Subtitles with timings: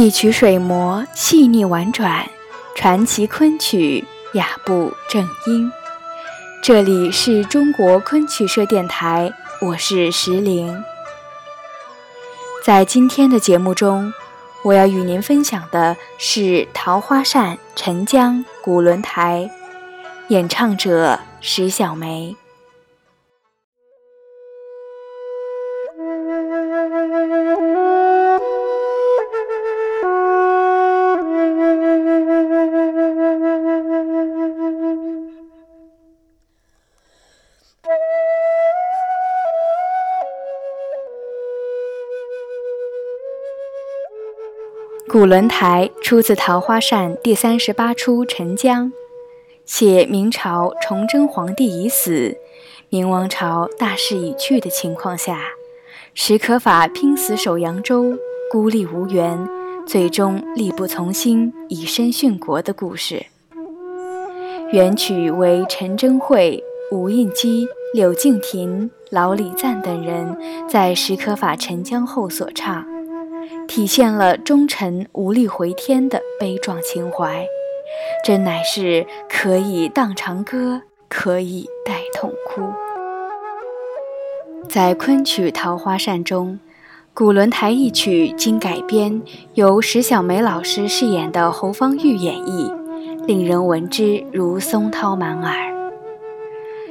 [0.00, 2.26] 一曲水磨细腻婉转，
[2.74, 4.02] 传奇昆曲
[4.32, 5.70] 雅步正音。
[6.62, 9.30] 这里是中国昆曲社电台，
[9.60, 10.82] 我是石玲。
[12.64, 14.10] 在今天的节目中，
[14.62, 16.40] 我要与您分享的是
[16.72, 19.50] 《桃花扇·沉江·古轮台》，
[20.32, 22.34] 演唱者石小梅。
[45.12, 48.86] 古轮台出自《桃花扇》第三十八出《沉江》，
[49.66, 52.36] 写明朝崇祯皇帝已死，
[52.90, 55.48] 明王朝大势已去的情况下，
[56.14, 58.16] 史可法拼死守扬州，
[58.52, 59.48] 孤立无援，
[59.84, 63.26] 最终力不从心，以身殉国的故事。
[64.70, 72.86] 原曲为陈贞慧、吴应基、柳敬亭、老李赞等人在史可法沉江后所唱。
[73.70, 77.46] 体现了忠臣无力回天的悲壮情怀，
[78.24, 82.62] 真乃是可以荡长歌，可以带痛哭。
[84.68, 86.58] 在昆曲《桃花扇》中，
[87.14, 89.22] 古轮台一曲经改编，
[89.54, 92.74] 由石小梅老师饰演的侯方域演绎，
[93.24, 95.79] 令人闻之如松涛满耳。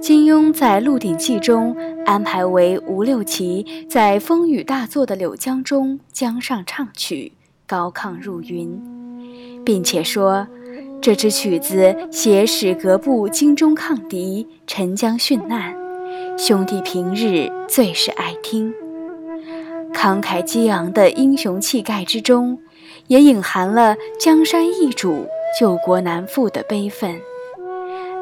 [0.00, 7.32] 金庸在《鹿鼎记》中安排为吴六奇在风雨大作的柳江中江上唱曲，
[7.66, 8.80] 高亢入云，
[9.62, 10.48] 并且说
[11.02, 15.74] 这支曲子写史格布精忠抗敌，沉江殉难，
[16.38, 18.72] 兄弟平日最是爱听。
[19.92, 22.58] 慷慨激昂的英雄气概之中，
[23.08, 25.26] 也隐含了江山易主，
[25.58, 27.20] 救国难复的悲愤。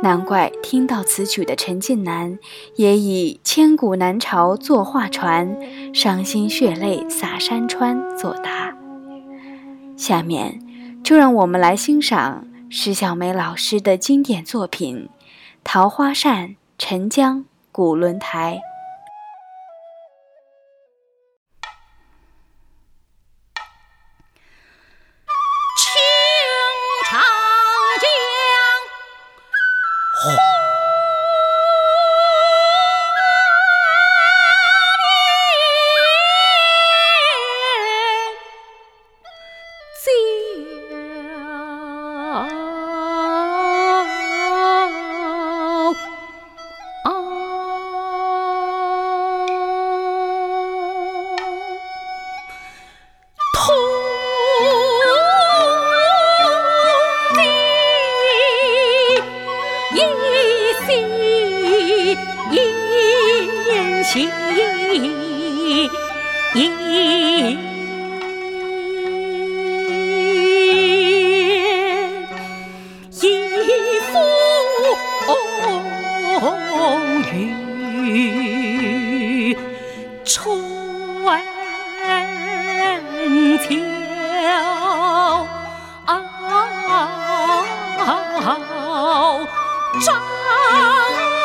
[0.00, 2.38] 难怪听到此曲的陈近南
[2.76, 5.59] 也以“千古难朝作画船，
[5.92, 8.76] 伤心血泪洒山川”作答。
[9.97, 10.62] 下面
[11.03, 15.08] 就让我们来欣赏石小梅老师的经典作品
[15.64, 17.41] 《桃花扇·沉江·
[17.72, 18.60] 古轮台》。
[64.10, 64.58] 情意。
[76.80, 77.34] 风雨
[80.25, 80.58] 春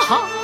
[0.08, 0.43] 秋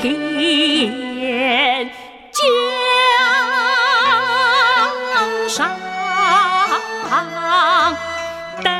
[0.00, 1.90] 连
[2.32, 2.40] 江
[5.48, 5.68] 上
[8.62, 8.70] 灯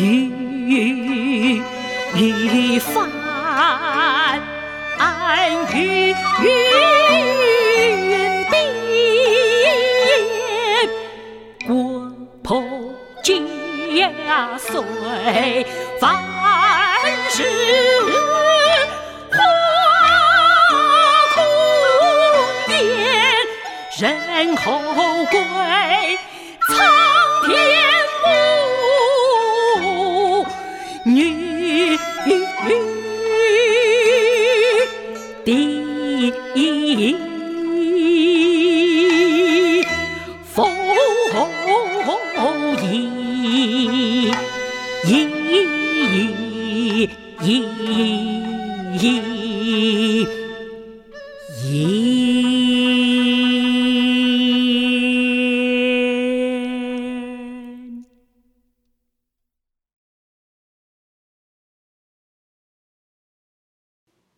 [2.79, 3.09] 翻
[5.73, 5.75] 云
[6.41, 6.43] 边，
[11.67, 11.69] 国
[12.43, 12.51] 破
[13.23, 13.29] 家
[14.57, 14.71] 碎，
[24.91, 25.37] 不悔
[26.67, 26.75] 苍
[27.45, 27.55] 天，
[28.23, 28.25] 母
[31.05, 31.13] 女。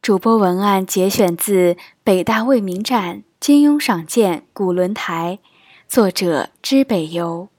[0.06, 5.40] 主播文案节选自北大未名展金庸赏鉴古轮台，
[5.88, 7.50] 作者知北游。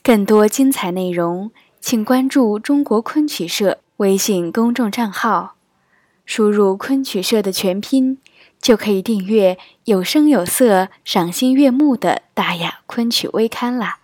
[0.00, 5.56] 更多精彩内容，请关注中国昆曲社微信公众账号，
[6.24, 8.18] 输入“昆曲社”的全拼，
[8.62, 13.98] 就可以订阅有声有色、赏心悦目的大雅昆曲微刊啦。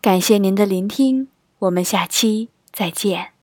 [0.00, 1.26] 感谢您的聆听，
[1.58, 3.37] 我们下期再见。